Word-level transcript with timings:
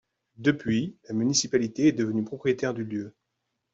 Depuis, 0.39 0.97
la 1.07 1.13
municipalité 1.13 1.85
est 1.89 1.91
devenue 1.91 2.23
propriétaire 2.25 2.73
du 2.73 2.83
lieu. 2.83 3.13